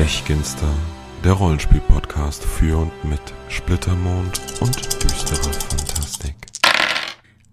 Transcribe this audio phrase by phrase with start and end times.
[0.00, 0.72] Stechginster,
[1.24, 3.20] der Rollenspiel-Podcast für und mit
[3.50, 6.36] Splittermond und düsterer Fantastik.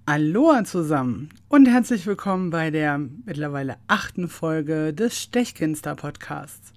[0.05, 6.71] Aloha zusammen und herzlich willkommen bei der mittlerweile achten Folge des Stechginster Podcasts.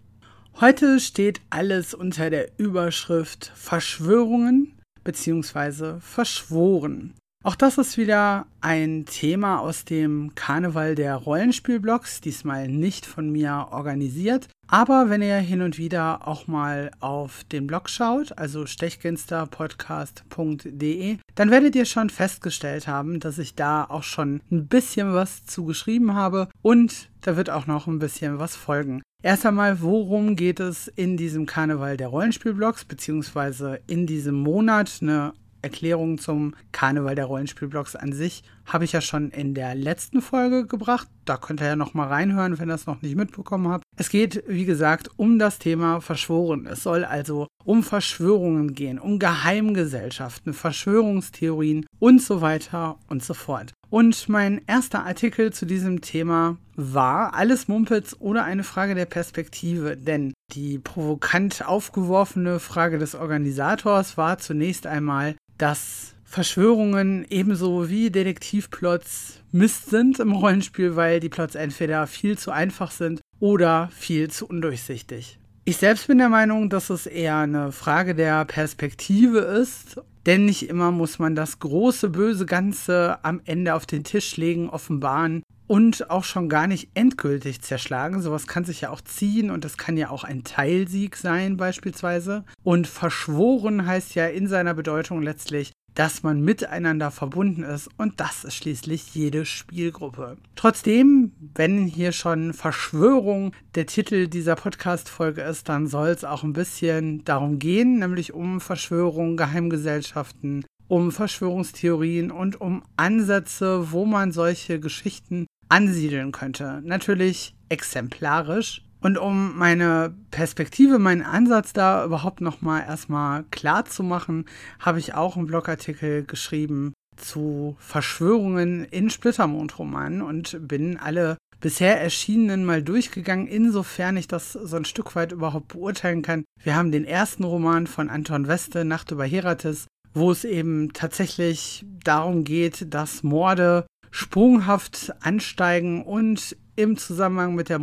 [0.60, 6.00] Heute steht alles unter der Überschrift Verschwörungen bzw.
[6.00, 7.14] Verschworen.
[7.42, 13.68] Auch das ist wieder ein Thema aus dem Karneval der Rollenspielblogs, diesmal nicht von mir
[13.70, 14.48] organisiert.
[14.68, 21.50] Aber wenn ihr hin und wieder auch mal auf den Blog schaut, also stechginsterpodcast.de, dann
[21.50, 26.12] werdet ihr schon festgestellt haben, dass ich da auch schon ein bisschen was zu geschrieben
[26.12, 29.00] habe und da wird auch noch ein bisschen was folgen.
[29.22, 34.98] Erst einmal, worum geht es in diesem Karneval der Rollenspielblogs, beziehungsweise in diesem Monat?
[35.00, 40.22] Eine Erklärung zum Karneval der Rollenspielblogs an sich habe ich ja schon in der letzten
[40.22, 41.08] Folge gebracht.
[41.24, 43.84] Da könnt ihr ja noch mal reinhören, wenn ihr das noch nicht mitbekommen habt.
[43.96, 46.66] Es geht, wie gesagt, um das Thema Verschworen.
[46.66, 53.72] Es soll also um Verschwörungen gehen, um Geheimgesellschaften, Verschwörungstheorien und so weiter und so fort.
[53.90, 59.96] Und mein erster Artikel zu diesem Thema war alles Mumpitz oder eine Frage der Perspektive,
[59.96, 69.42] denn die provokant aufgeworfene Frage des Organisators war zunächst einmal, dass Verschwörungen ebenso wie Detektivplots
[69.50, 74.46] Mist sind im Rollenspiel, weil die Plots entweder viel zu einfach sind oder viel zu
[74.46, 75.40] undurchsichtig.
[75.64, 80.68] Ich selbst bin der Meinung, dass es eher eine Frage der Perspektive ist, denn nicht
[80.68, 86.10] immer muss man das große böse Ganze am Ende auf den Tisch legen, offenbaren und
[86.10, 88.22] auch schon gar nicht endgültig zerschlagen.
[88.22, 92.44] Sowas kann sich ja auch ziehen und das kann ja auch ein Teilsieg sein beispielsweise.
[92.62, 98.44] Und verschworen heißt ja in seiner Bedeutung letztlich, dass man miteinander verbunden ist und das
[98.44, 100.36] ist schließlich jede Spielgruppe.
[100.54, 106.52] Trotzdem, wenn hier schon Verschwörung der Titel dieser Podcast-Folge ist, dann soll es auch ein
[106.52, 114.80] bisschen darum gehen, nämlich um Verschwörung, Geheimgesellschaften, um Verschwörungstheorien und um Ansätze, wo man solche
[114.80, 116.82] Geschichten ansiedeln könnte.
[116.84, 118.84] Natürlich exemplarisch.
[119.00, 124.44] Und um meine Perspektive, meinen Ansatz da überhaupt nochmal erstmal klar zu machen,
[124.78, 132.64] habe ich auch einen Blogartikel geschrieben zu Verschwörungen in Splittermond-Romanen und bin alle bisher erschienenen
[132.64, 136.44] mal durchgegangen, insofern ich das so ein Stück weit überhaupt beurteilen kann.
[136.62, 141.84] Wir haben den ersten Roman von Anton Weste, Nacht über Herates, wo es eben tatsächlich
[142.02, 147.78] darum geht, dass Morde sprunghaft ansteigen und im Zusammenhang mit der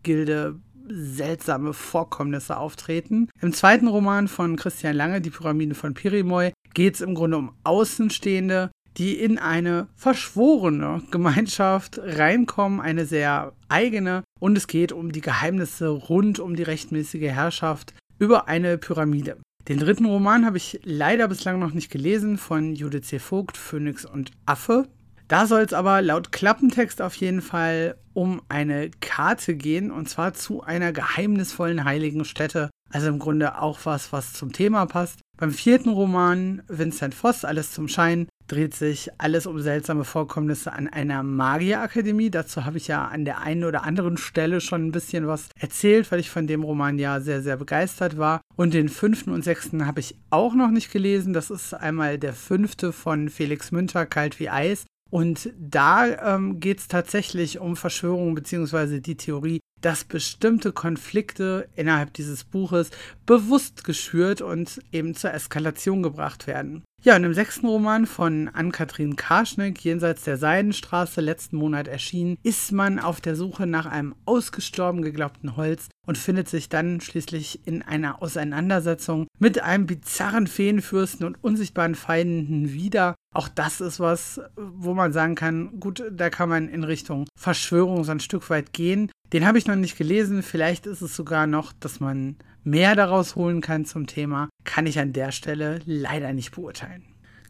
[0.00, 0.56] Meuchlergilde
[0.88, 3.28] seltsame Vorkommnisse auftreten.
[3.40, 7.52] Im zweiten Roman von Christian Lange, Die Pyramide von Pirimoy, geht es im Grunde um
[7.62, 14.24] Außenstehende, die in eine verschworene Gemeinschaft reinkommen, eine sehr eigene.
[14.40, 19.36] Und es geht um die Geheimnisse rund um die rechtmäßige Herrschaft über eine Pyramide.
[19.68, 23.20] Den dritten Roman habe ich leider bislang noch nicht gelesen von Judith C.
[23.20, 24.88] Vogt, Phönix und Affe.
[25.30, 30.34] Da soll es aber laut Klappentext auf jeden Fall um eine Karte gehen und zwar
[30.34, 32.68] zu einer geheimnisvollen heiligen Stätte.
[32.92, 35.20] Also im Grunde auch was, was zum Thema passt.
[35.38, 40.88] Beim vierten Roman Vincent Voss, Alles zum Schein, dreht sich alles um seltsame Vorkommnisse an
[40.88, 42.30] einer Magierakademie.
[42.30, 46.10] Dazu habe ich ja an der einen oder anderen Stelle schon ein bisschen was erzählt,
[46.10, 48.40] weil ich von dem Roman ja sehr, sehr begeistert war.
[48.56, 51.32] Und den fünften und sechsten habe ich auch noch nicht gelesen.
[51.32, 54.86] Das ist einmal der fünfte von Felix Münter, Kalt wie Eis.
[55.10, 62.14] Und da ähm, geht es tatsächlich um Verschwörungen beziehungsweise die Theorie, dass bestimmte Konflikte innerhalb
[62.14, 62.90] dieses Buches
[63.26, 66.84] bewusst geschürt und eben zur Eskalation gebracht werden.
[67.02, 72.72] Ja, und im sechsten Roman von Ann-Kathrin Karschneck, Jenseits der Seidenstraße, letzten Monat erschienen, ist
[72.72, 77.80] man auf der Suche nach einem ausgestorben geglaubten Holz und findet sich dann schließlich in
[77.80, 83.14] einer Auseinandersetzung mit einem bizarren Feenfürsten und unsichtbaren Feinden wieder.
[83.34, 88.04] Auch das ist was, wo man sagen kann, gut, da kann man in Richtung Verschwörung
[88.04, 89.10] so ein Stück weit gehen.
[89.32, 90.42] Den habe ich noch nicht gelesen.
[90.42, 94.48] Vielleicht ist es sogar noch, dass man mehr daraus holen kann zum Thema.
[94.64, 97.04] Kann ich an der Stelle leider nicht beurteilen.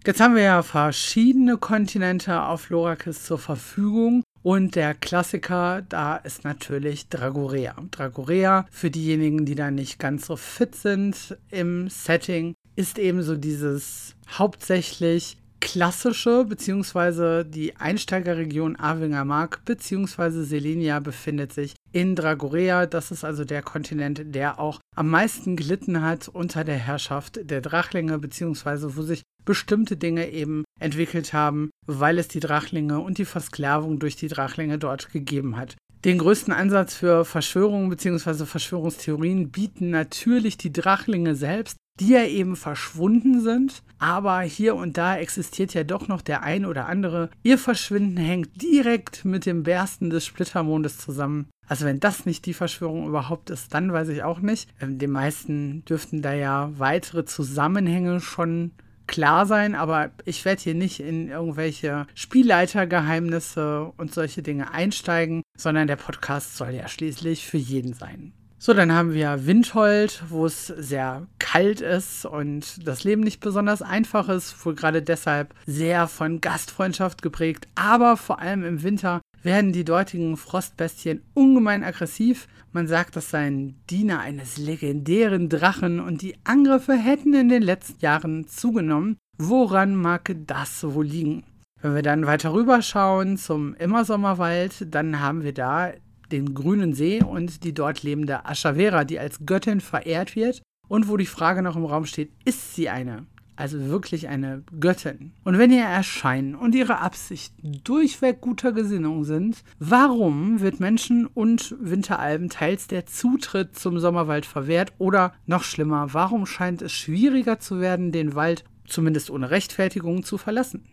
[0.07, 4.23] Jetzt haben wir ja verschiedene Kontinente auf Lorakis zur Verfügung.
[4.43, 7.75] Und der Klassiker, da ist natürlich Dragorea.
[7.91, 13.37] Dragorea, für diejenigen, die da nicht ganz so fit sind im Setting, ist eben so
[13.37, 22.87] dieses hauptsächlich klassische, beziehungsweise die Einsteigerregion Avinger Mark, beziehungsweise Selenia befindet sich in Dragorea.
[22.87, 27.61] Das ist also der Kontinent, der auch am meisten gelitten hat unter der Herrschaft der
[27.61, 33.25] Drachlinge, beziehungsweise wo sich bestimmte Dinge eben entwickelt haben, weil es die Drachlinge und die
[33.25, 35.77] Versklavung durch die Drachlinge dort gegeben hat.
[36.05, 38.47] Den größten Ansatz für Verschwörungen bzw.
[38.47, 43.82] Verschwörungstheorien bieten natürlich die Drachlinge selbst, die ja eben verschwunden sind.
[43.99, 47.29] Aber hier und da existiert ja doch noch der ein oder andere.
[47.43, 51.50] Ihr Verschwinden hängt direkt mit dem Bersten des Splittermondes zusammen.
[51.69, 54.70] Also wenn das nicht die Verschwörung überhaupt ist, dann weiß ich auch nicht.
[54.81, 58.73] Ähm, den meisten dürften da ja weitere Zusammenhänge schon
[59.11, 65.89] klar sein, aber ich werde hier nicht in irgendwelche Spielleitergeheimnisse und solche Dinge einsteigen, sondern
[65.89, 68.33] der Podcast soll ja schließlich für jeden sein.
[68.62, 73.81] So, dann haben wir Windhold, wo es sehr kalt ist und das Leben nicht besonders
[73.83, 79.73] einfach ist, wohl gerade deshalb sehr von Gastfreundschaft geprägt, aber vor allem im Winter werden
[79.73, 82.49] die dortigen Frostbestien ungemein aggressiv.
[82.73, 88.01] Man sagt, das seien Diener eines legendären Drachen und die Angriffe hätten in den letzten
[88.01, 89.17] Jahren zugenommen.
[89.39, 91.43] Woran mag das wohl liegen?
[91.83, 95.93] Wenn wir dann weiter rüberschauen zum Immersommerwald, dann haben wir da
[96.31, 101.17] den grünen See und die dort lebende Ashavera, die als Göttin verehrt wird und wo
[101.17, 103.27] die Frage noch im Raum steht, ist sie eine?
[103.61, 105.33] Also wirklich eine Göttin.
[105.45, 111.77] Und wenn ihr Erscheinen und ihre Absichten durchweg guter Gesinnung sind, warum wird Menschen und
[111.79, 114.95] Winteralben teils der Zutritt zum Sommerwald verwehrt?
[114.97, 120.39] Oder noch schlimmer, warum scheint es schwieriger zu werden, den Wald zumindest ohne Rechtfertigung zu
[120.39, 120.87] verlassen?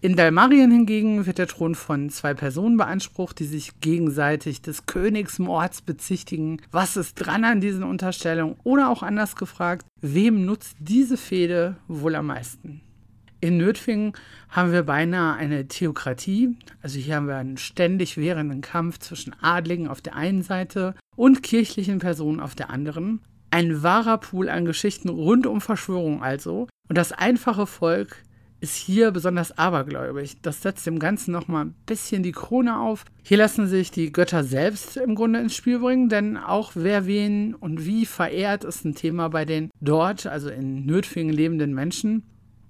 [0.00, 5.82] In Dalmarien hingegen wird der Thron von zwei Personen beansprucht, die sich gegenseitig des Königsmords
[5.82, 6.62] bezichtigen.
[6.70, 8.54] Was ist dran an diesen Unterstellungen?
[8.62, 12.80] Oder auch anders gefragt, wem nutzt diese Fehde wohl am meisten?
[13.40, 14.12] In Nötfingen
[14.48, 16.56] haben wir beinahe eine Theokratie.
[16.80, 21.42] Also hier haben wir einen ständig währenden Kampf zwischen Adligen auf der einen Seite und
[21.42, 23.20] kirchlichen Personen auf der anderen.
[23.50, 26.68] Ein wahrer Pool an Geschichten rund um Verschwörung also.
[26.88, 28.22] Und das einfache Volk
[28.60, 30.40] ist hier besonders abergläubig.
[30.42, 33.04] Das setzt dem Ganzen nochmal ein bisschen die Krone auf.
[33.22, 37.54] Hier lassen sich die Götter selbst im Grunde ins Spiel bringen, denn auch wer wen
[37.54, 42.24] und wie verehrt ist ein Thema bei den dort, also in Nötfingen lebenden Menschen.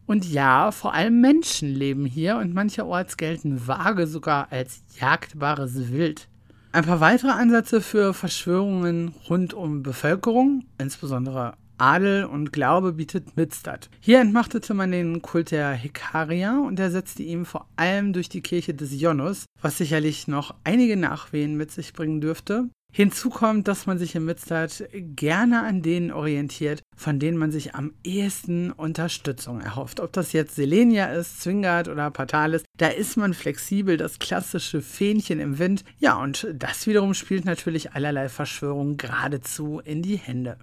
[0.06, 6.29] Und ja, vor allem Menschen leben hier und mancherorts gelten Waage sogar als jagdbares Wild.
[6.73, 13.89] Ein paar weitere Ansätze für Verschwörungen rund um Bevölkerung, insbesondere Adel und Glaube bietet Midstadt.
[14.01, 18.75] Hier entmachtete man den Kult der Hekaria und ersetzte ihn vor allem durch die Kirche
[18.75, 22.69] des Janus, was sicherlich noch einige Nachwehen mit sich bringen dürfte.
[22.91, 27.75] Hinzu kommt, dass man sich in Midstadt gerne an denen orientiert, von denen man sich
[27.75, 30.01] am ehesten Unterstützung erhofft.
[30.01, 35.39] Ob das jetzt Selenia ist, Zwingard oder Patalis, da ist man flexibel, das klassische Fähnchen
[35.39, 35.85] im Wind.
[35.99, 40.57] Ja, und das wiederum spielt natürlich allerlei Verschwörungen geradezu in die Hände.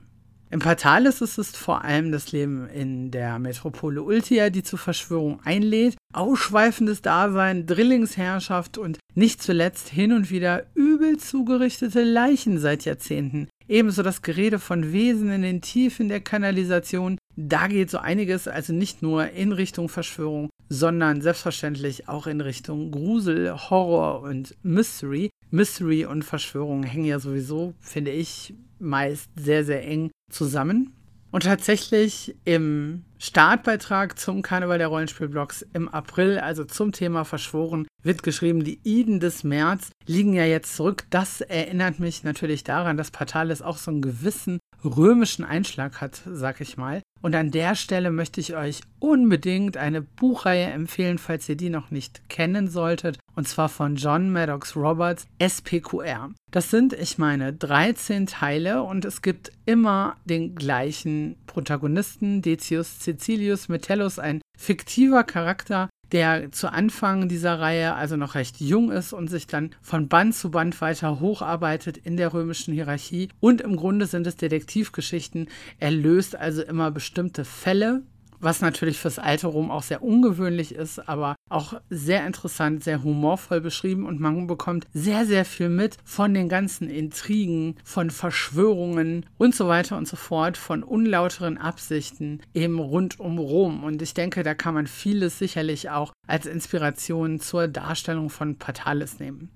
[0.51, 5.39] Im Patalis ist es vor allem das Leben in der Metropole Ultia, die zur Verschwörung
[5.43, 13.49] einlädt, ausschweifendes Dasein, Drillingsherrschaft und nicht zuletzt hin und wieder übel zugerichtete Leichen seit Jahrzehnten.
[13.67, 17.17] Ebenso das Gerede von Wesen in den Tiefen der Kanalisation.
[17.35, 22.91] Da geht so einiges also nicht nur in Richtung Verschwörung, sondern selbstverständlich auch in Richtung
[22.91, 25.31] Grusel, Horror und Mystery.
[25.49, 28.53] Mystery und Verschwörung hängen ja sowieso, finde ich,
[28.85, 30.93] meist sehr, sehr eng zusammen.
[31.31, 38.23] Und tatsächlich im Startbeitrag zum Karneval der Rollenspielblogs im April, also zum Thema Verschworen, wird
[38.23, 41.05] geschrieben, die Iden des März liegen ja jetzt zurück.
[41.09, 46.61] Das erinnert mich natürlich daran, dass Patalis auch so einen gewissen römischen Einschlag hat, sag
[46.61, 47.01] ich mal.
[47.21, 51.89] Und an der Stelle möchte ich euch unbedingt eine Buchreihe empfehlen, falls ihr die noch
[51.89, 53.17] nicht kennen solltet.
[53.33, 56.29] Und zwar von John Maddox Roberts, SPQR.
[56.51, 63.69] Das sind, ich meine, 13 Teile und es gibt immer den gleichen Protagonisten, Decius Cecilius
[63.69, 69.29] Metellus, ein fiktiver Charakter, der zu Anfang dieser Reihe also noch recht jung ist und
[69.29, 73.29] sich dann von Band zu Band weiter hocharbeitet in der römischen Hierarchie.
[73.39, 75.47] Und im Grunde sind es Detektivgeschichten.
[75.79, 78.03] Er löst also immer bestimmte Fälle
[78.45, 83.59] was natürlich fürs alte Rom auch sehr ungewöhnlich ist, aber auch sehr interessant, sehr humorvoll
[83.59, 89.55] beschrieben und man bekommt sehr, sehr viel mit von den ganzen Intrigen, von Verschwörungen und
[89.55, 93.83] so weiter und so fort, von unlauteren Absichten eben rund um Rom.
[93.83, 99.19] Und ich denke, da kann man vieles sicherlich auch als Inspiration zur Darstellung von Patalis
[99.19, 99.49] nehmen.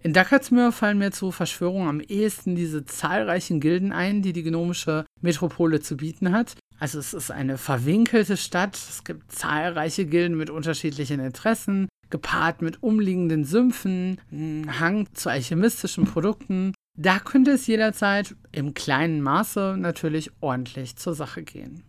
[0.00, 5.04] In Dakatsmir fallen mir zu Verschwörungen am ehesten diese zahlreichen Gilden ein, die die gnomische
[5.20, 6.54] Metropole zu bieten hat.
[6.78, 12.82] Also es ist eine verwinkelte Stadt, es gibt zahlreiche Gilden mit unterschiedlichen Interessen, gepaart mit
[12.82, 16.72] umliegenden Sümpfen, Hang zu alchemistischen Produkten.
[16.96, 21.82] Da könnte es jederzeit im kleinen Maße natürlich ordentlich zur Sache gehen.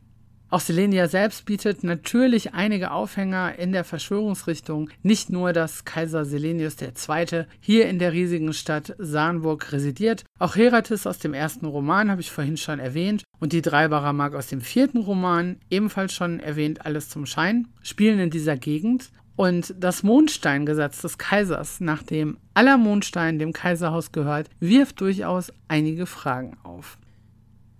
[0.51, 4.89] Auch Selenia selbst bietet natürlich einige Aufhänger in der Verschwörungsrichtung.
[5.03, 7.45] Nicht nur, dass Kaiser Selenius II.
[7.59, 12.31] hier in der riesigen Stadt Sarnburg residiert, auch Heratis aus dem ersten Roman habe ich
[12.31, 17.09] vorhin schon erwähnt und die drei Baramak aus dem vierten Roman, ebenfalls schon erwähnt, alles
[17.09, 19.11] zum Schein, spielen in dieser Gegend.
[19.35, 26.57] Und das Mondsteingesetz des Kaisers, nachdem aller Mondstein dem Kaiserhaus gehört, wirft durchaus einige Fragen
[26.63, 26.97] auf.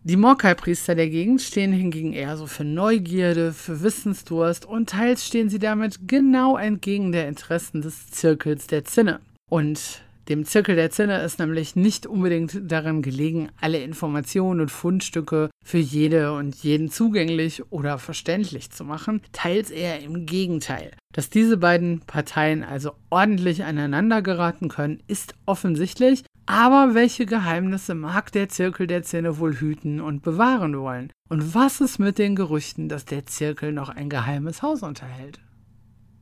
[0.04, 5.50] Die Morkai-Priester der Gegend stehen hingegen eher so für Neugierde, für Wissensdurst und teils stehen
[5.50, 9.20] sie damit genau entgegen der Interessen des Zirkels der Zinne.
[9.50, 15.50] Und dem Zirkel der Zinne ist nämlich nicht unbedingt daran gelegen, alle Informationen und Fundstücke
[15.66, 20.92] für jede und jeden zugänglich oder verständlich zu machen, teils eher im Gegenteil.
[21.14, 28.32] Dass diese beiden Parteien also ordentlich aneinander geraten können, ist offensichtlich, aber welche Geheimnisse mag
[28.32, 31.14] der Zirkel der Zähne wohl hüten und bewahren wollen?
[31.30, 35.40] Und was ist mit den Gerüchten, dass der Zirkel noch ein geheimes Haus unterhält?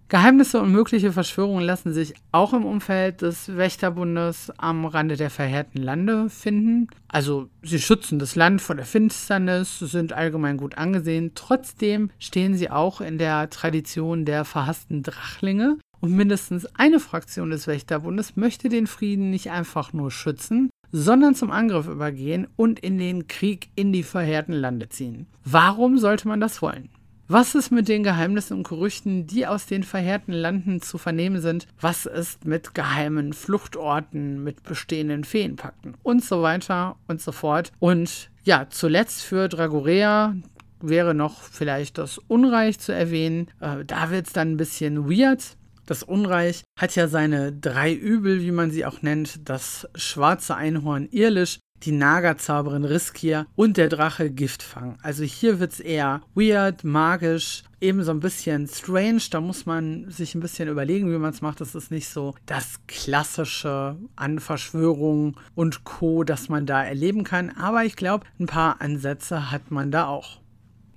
[0.09, 5.81] Geheimnisse und mögliche Verschwörungen lassen sich auch im Umfeld des Wächterbundes am Rande der verheerten
[5.81, 6.87] Lande finden.
[7.07, 11.31] Also sie schützen das Land vor der Finsternis, sind allgemein gut angesehen.
[11.35, 17.67] Trotzdem stehen sie auch in der Tradition der verhassten Drachlinge, und mindestens eine Fraktion des
[17.67, 23.27] Wächterbundes möchte den Frieden nicht einfach nur schützen, sondern zum Angriff übergehen und in den
[23.27, 25.27] Krieg in die verheerten Lande ziehen.
[25.43, 26.89] Warum sollte man das wollen?
[27.29, 31.67] Was ist mit den Geheimnissen und Gerüchten, die aus den verheerten Landen zu vernehmen sind?
[31.81, 37.73] Was ist mit geheimen Fluchtorten, mit bestehenden Feenpakten und so weiter und so fort?
[37.79, 40.35] Und ja, zuletzt für Dragorea
[40.79, 43.47] wäre noch vielleicht das Unreich zu erwähnen.
[43.59, 45.57] Äh, da wird es dann ein bisschen weird.
[45.87, 51.07] Das Unreich hat ja seine drei Übel, wie man sie auch nennt, das schwarze Einhorn
[51.11, 54.97] Irlisch, die Nagerzauberin Riskier und der Drache Giftfang.
[55.01, 59.21] Also hier wird es eher weird, magisch, eben so ein bisschen strange.
[59.31, 61.61] Da muss man sich ein bisschen überlegen, wie man es macht.
[61.61, 67.51] Das ist nicht so das klassische an Verschwörung und Co., das man da erleben kann.
[67.51, 70.41] Aber ich glaube, ein paar Ansätze hat man da auch.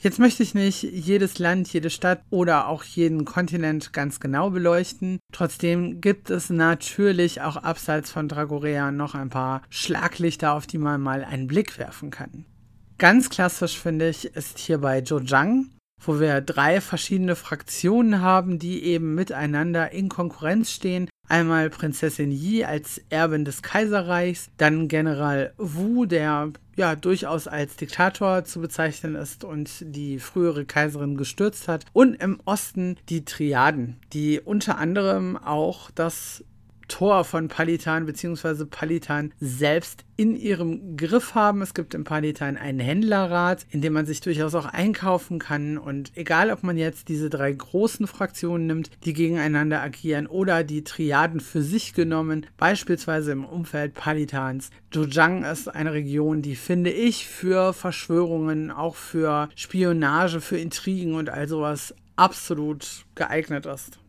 [0.02, 5.18] Jetzt möchte ich nicht jedes Land, jede Stadt oder auch jeden Kontinent ganz genau beleuchten.
[5.30, 11.02] Trotzdem gibt es natürlich auch abseits von Dragorea noch ein paar Schlaglichter, auf die man
[11.02, 12.46] mal einen Blick werfen kann.
[12.96, 15.68] Ganz klassisch finde ich ist hier bei Zhejiang,
[16.00, 21.08] wo wir drei verschiedene Fraktionen haben, die eben miteinander in Konkurrenz stehen.
[21.28, 28.44] Einmal Prinzessin Yi als Erbin des Kaiserreichs, dann General Wu, der ja durchaus als Diktator
[28.44, 31.84] zu bezeichnen ist und die frühere Kaiserin gestürzt hat.
[31.92, 36.42] Und im Osten die Triaden, die unter anderem auch das
[36.90, 38.66] Tor von Palitan bzw.
[38.66, 41.62] Palitan selbst in ihrem Griff haben.
[41.62, 45.78] Es gibt im Palitan einen Händlerrat, in dem man sich durchaus auch einkaufen kann.
[45.78, 50.84] Und egal, ob man jetzt diese drei großen Fraktionen nimmt, die gegeneinander agieren, oder die
[50.84, 54.70] Triaden für sich genommen, beispielsweise im Umfeld Palitans.
[54.92, 61.30] Zhejiang ist eine Region, die finde ich für Verschwörungen, auch für Spionage, für Intrigen und
[61.30, 63.99] all sowas absolut geeignet ist.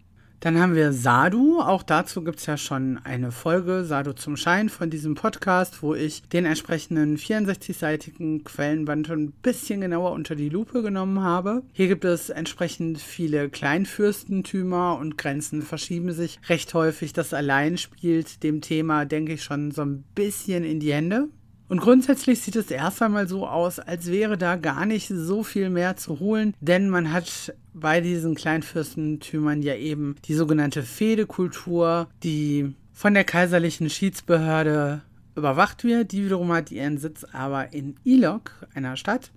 [0.41, 1.59] Dann haben wir Sadu.
[1.59, 5.93] Auch dazu gibt es ja schon eine Folge, Sadu zum Schein, von diesem Podcast, wo
[5.93, 11.61] ich den entsprechenden 64-seitigen Quellenband ein bisschen genauer unter die Lupe genommen habe.
[11.73, 17.13] Hier gibt es entsprechend viele Kleinfürstentümer und Grenzen verschieben sich recht häufig.
[17.13, 21.27] Das allein spielt dem Thema, denke ich, schon so ein bisschen in die Hände.
[21.71, 25.69] Und grundsätzlich sieht es erst einmal so aus, als wäre da gar nicht so viel
[25.69, 32.75] mehr zu holen, denn man hat bei diesen Kleinfürstentümern ja eben die sogenannte Fehdekultur, die
[32.91, 35.01] von der kaiserlichen Schiedsbehörde
[35.37, 36.11] überwacht wird.
[36.11, 39.31] Die wiederum hat ihren Sitz aber in Ilok, einer Stadt.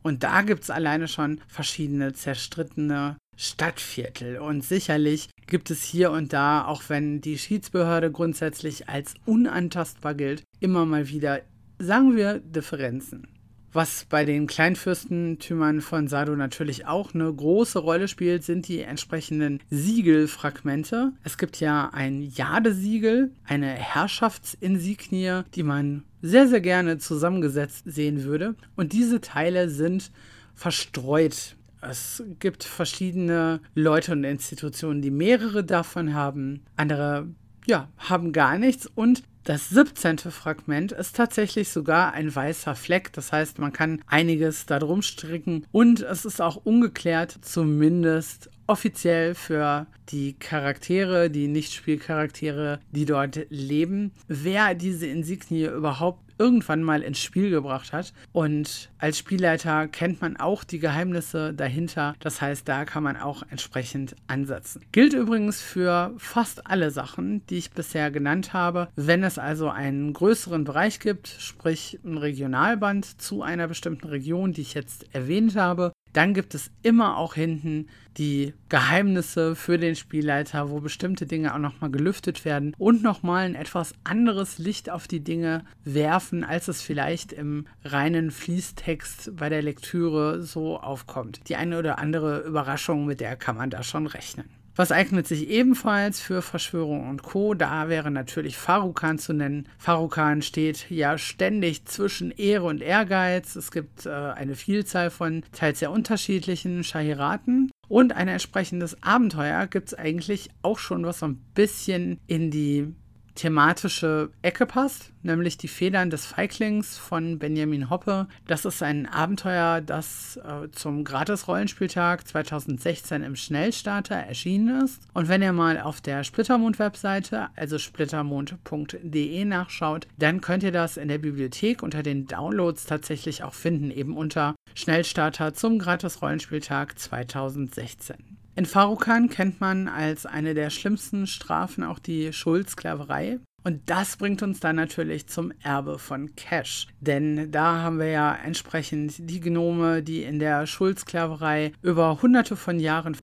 [0.00, 4.38] Und da gibt es alleine schon verschiedene zerstrittene Stadtviertel.
[4.38, 10.44] Und sicherlich gibt es hier und da, auch wenn die Schiedsbehörde grundsätzlich als unantastbar gilt,
[10.60, 11.42] immer mal wieder
[11.84, 13.28] sagen wir Differenzen.
[13.74, 19.58] Was bei den Kleinfürstentümern von Sado natürlich auch eine große Rolle spielt, sind die entsprechenden
[19.68, 21.12] Siegelfragmente.
[21.24, 28.54] Es gibt ja ein Jadesiegel, eine Herrschaftsinsignie, die man sehr, sehr gerne zusammengesetzt sehen würde.
[28.76, 30.12] Und diese Teile sind
[30.54, 31.56] verstreut.
[31.80, 36.62] Es gibt verschiedene Leute und Institutionen, die mehrere davon haben.
[36.76, 37.26] Andere
[37.66, 40.18] ja, haben gar nichts und das 17.
[40.18, 43.12] Fragment ist tatsächlich sogar ein weißer Fleck.
[43.12, 45.66] Das heißt, man kann einiges darum stricken.
[45.70, 54.12] Und es ist auch ungeklärt, zumindest offiziell für die Charaktere, die Nichtspielcharaktere, die dort leben,
[54.28, 58.12] wer diese Insignie überhaupt irgendwann mal ins Spiel gebracht hat.
[58.32, 62.14] Und als Spielleiter kennt man auch die Geheimnisse dahinter.
[62.20, 64.84] Das heißt, da kann man auch entsprechend ansetzen.
[64.92, 68.88] Gilt übrigens für fast alle Sachen, die ich bisher genannt habe.
[68.96, 74.62] Wenn es also einen größeren Bereich gibt, sprich ein Regionalband zu einer bestimmten Region, die
[74.62, 80.70] ich jetzt erwähnt habe, dann gibt es immer auch hinten die Geheimnisse für den Spielleiter,
[80.70, 85.20] wo bestimmte Dinge auch nochmal gelüftet werden und nochmal ein etwas anderes Licht auf die
[85.20, 91.40] Dinge werfen, als es vielleicht im reinen Fließtext bei der Lektüre so aufkommt.
[91.48, 94.48] Die eine oder andere Überraschung, mit der kann man da schon rechnen.
[94.76, 97.54] Was eignet sich ebenfalls für Verschwörung und Co.
[97.54, 99.68] Da wäre natürlich Farukan zu nennen.
[99.78, 103.54] Farukan steht ja ständig zwischen Ehre und Ehrgeiz.
[103.54, 107.70] Es gibt äh, eine Vielzahl von teils sehr unterschiedlichen Shahiraten.
[107.88, 112.94] Und ein entsprechendes Abenteuer gibt es eigentlich auch schon, was so ein bisschen in die
[113.34, 118.28] thematische Ecke passt, nämlich die Federn des Feiglings von Benjamin Hoppe.
[118.46, 125.02] Das ist ein Abenteuer, das äh, zum Gratis-Rollenspieltag 2016 im Schnellstarter erschienen ist.
[125.12, 131.08] Und wenn ihr mal auf der Splittermond-Webseite, also splittermond.de nachschaut, dann könnt ihr das in
[131.08, 138.33] der Bibliothek unter den Downloads tatsächlich auch finden, eben unter Schnellstarter zum Gratis-Rollenspieltag 2016.
[138.56, 143.40] In Farukan kennt man als eine der schlimmsten Strafen auch die Schuldsklaverei.
[143.64, 146.86] Und das bringt uns dann natürlich zum Erbe von Cash.
[147.00, 152.78] Denn da haben wir ja entsprechend die Gnome, die in der Schuldsklaverei über hunderte von
[152.78, 153.16] Jahren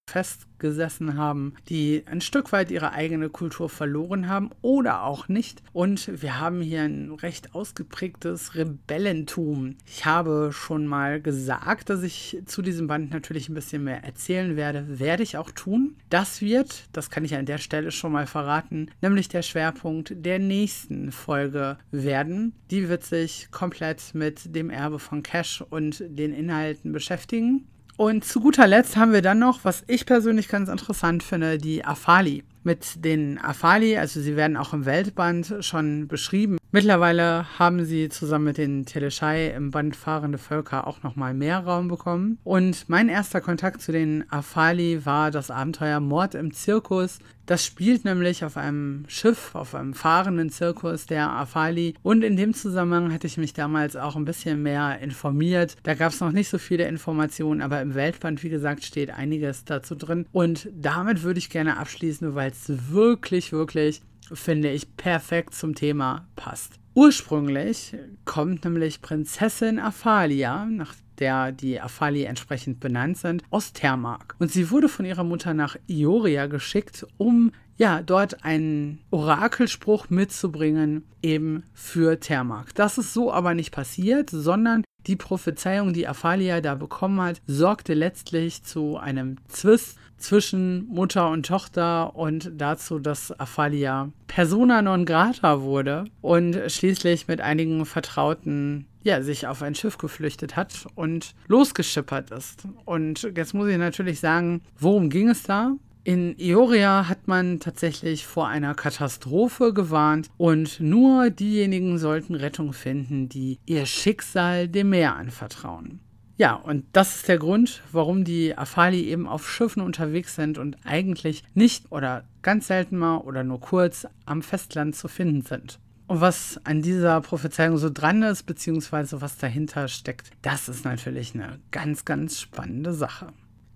[0.62, 5.64] festgesessen haben, die ein Stück weit ihre eigene Kultur verloren haben oder auch nicht.
[5.74, 9.76] Und wir haben hier ein recht ausgeprägtes Rebellentum.
[9.86, 14.56] Ich habe schon mal gesagt, dass ich zu diesem Band natürlich ein bisschen mehr erzählen
[14.56, 15.00] werde.
[15.00, 15.96] Werde ich auch tun.
[16.10, 20.40] Das wird, das kann ich an der Stelle schon mal verraten, nämlich der Schwerpunkt der
[20.40, 22.54] nächsten Folge werden.
[22.70, 27.68] Die wird sich komplett mit dem Erbe von Cash und den Inhalten beschäftigen.
[28.02, 31.86] Und zu guter Letzt haben wir dann noch, was ich persönlich ganz interessant finde, die
[31.86, 32.44] Afali.
[32.64, 36.58] Mit den Afali, also sie werden auch im Weltband schon beschrieben.
[36.74, 41.90] Mittlerweile haben sie zusammen mit den Teleschei im Band Fahrende Völker auch nochmal mehr Raum
[41.90, 42.38] bekommen.
[42.46, 47.20] Und mein erster Kontakt zu den Afali war das Abenteuer Mord im Zirkus.
[47.46, 51.96] Das spielt nämlich auf einem Schiff, auf einem fahrenden Zirkus der Afali.
[52.04, 55.76] Und in dem Zusammenhang hatte ich mich damals auch ein bisschen mehr informiert.
[55.84, 59.66] Da gab es noch nicht so viele Informationen, aber im Weltband, wie gesagt, steht einiges
[59.66, 60.26] dazu drin.
[60.32, 66.28] Und damit würde ich gerne abschließen, weil es wirklich, wirklich finde ich, perfekt zum Thema
[66.36, 66.74] passt.
[66.94, 74.36] Ursprünglich kommt nämlich Prinzessin Aphalia, nach der die Aphali entsprechend benannt sind, aus Thermark.
[74.40, 81.04] Und sie wurde von ihrer Mutter nach Ioria geschickt, um ja, dort einen Orakelspruch mitzubringen,
[81.24, 82.76] eben für Thermark.
[82.76, 87.94] Das ist so aber nicht passiert, sondern die Prophezeiung, die Aphalia da bekommen hat, sorgte
[87.94, 95.62] letztlich zu einem Zwist zwischen Mutter und Tochter und dazu, dass Aphalia persona non grata
[95.62, 102.30] wurde und schließlich mit einigen Vertrauten ja, sich auf ein Schiff geflüchtet hat und losgeschippert
[102.32, 102.68] ist.
[102.86, 105.74] Und jetzt muss ich natürlich sagen, worum ging es da?
[106.04, 113.30] In Ioria hat man tatsächlich vor einer Katastrophe gewarnt und nur diejenigen sollten Rettung finden,
[113.30, 116.00] die ihr Schicksal dem Meer anvertrauen.
[116.38, 120.76] Ja, und das ist der Grund, warum die Afali eben auf Schiffen unterwegs sind und
[120.86, 125.78] eigentlich nicht oder ganz selten mal oder nur kurz am Festland zu finden sind.
[126.08, 131.36] Und was an dieser Prophezeiung so dran ist, beziehungsweise was dahinter steckt, das ist natürlich
[131.36, 133.28] eine ganz, ganz spannende Sache.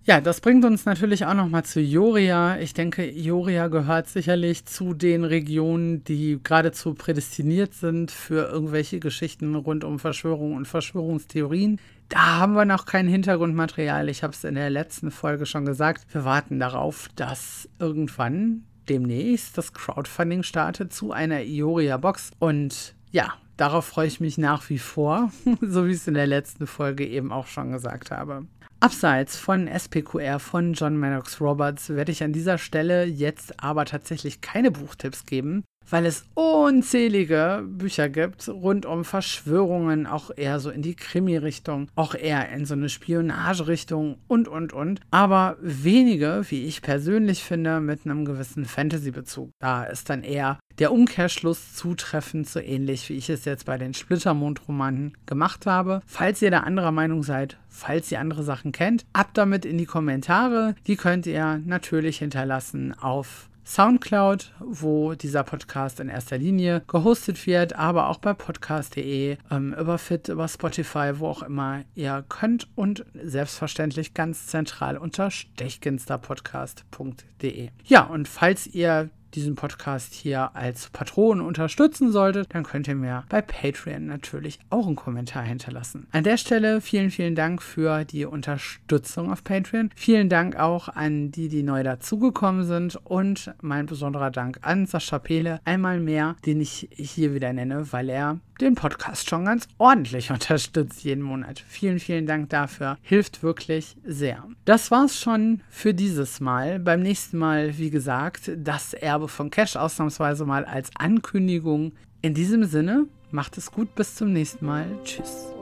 [0.08, 2.60] Ja, das bringt uns natürlich auch nochmal zu Joria.
[2.60, 9.56] Ich denke, Joria gehört sicherlich zu den Regionen, die geradezu prädestiniert sind für irgendwelche Geschichten
[9.56, 11.80] rund um Verschwörungen und Verschwörungstheorien.
[12.08, 14.08] Da haben wir noch kein Hintergrundmaterial.
[14.08, 16.06] Ich habe es in der letzten Folge schon gesagt.
[16.14, 22.30] Wir warten darauf, dass irgendwann demnächst das Crowdfunding startet zu einer Ioria-Box.
[22.38, 26.28] Und ja, darauf freue ich mich nach wie vor, so wie ich es in der
[26.28, 28.46] letzten Folge eben auch schon gesagt habe.
[28.86, 34.42] Abseits von SPQR von John Maddox Roberts werde ich an dieser Stelle jetzt aber tatsächlich
[34.42, 40.82] keine Buchtipps geben, weil es unzählige Bücher gibt rund um Verschwörungen, auch eher so in
[40.82, 45.00] die Krimi-Richtung, auch eher in so eine Spionage-Richtung und, und, und.
[45.10, 49.50] Aber wenige, wie ich persönlich finde, mit einem gewissen Fantasy-Bezug.
[49.58, 53.94] Da ist dann eher der Umkehrschluss zutreffend, so ähnlich wie ich es jetzt bei den
[53.94, 56.02] Splittermond-Romanen gemacht habe.
[56.06, 59.86] Falls ihr da anderer Meinung seid, falls ihr andere Sachen kennt, ab damit in die
[59.86, 60.74] Kommentare.
[60.86, 67.72] Die könnt ihr natürlich hinterlassen auf Soundcloud, wo dieser Podcast in erster Linie gehostet wird,
[67.74, 73.04] aber auch bei podcast.de, ähm, über Fit, über Spotify, wo auch immer ihr könnt und
[73.14, 77.70] selbstverständlich ganz zentral unter stechginsterpodcast.de.
[77.84, 83.24] Ja, und falls ihr diesen Podcast hier als Patron unterstützen solltet, dann könnt ihr mir
[83.28, 86.06] bei Patreon natürlich auch einen Kommentar hinterlassen.
[86.12, 89.90] An der Stelle vielen, vielen Dank für die Unterstützung auf Patreon.
[89.94, 95.18] Vielen Dank auch an die, die neu dazugekommen sind und mein besonderer Dank an Sascha
[95.18, 100.30] Pele einmal mehr, den ich hier wieder nenne, weil er den Podcast schon ganz ordentlich
[100.32, 101.62] unterstützt jeden Monat.
[101.68, 102.98] Vielen, vielen Dank dafür.
[103.02, 104.44] Hilft wirklich sehr.
[104.64, 106.78] Das war's schon für dieses Mal.
[106.78, 111.92] Beim nächsten Mal, wie gesagt, das Erbe von Cash ausnahmsweise mal als Ankündigung.
[112.22, 114.86] In diesem Sinne, macht es gut, bis zum nächsten Mal.
[115.04, 115.52] Tschüss.